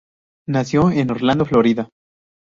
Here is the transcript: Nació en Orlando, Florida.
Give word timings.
Nació 0.47 0.89
en 0.89 1.11
Orlando, 1.11 1.45
Florida. 1.45 1.87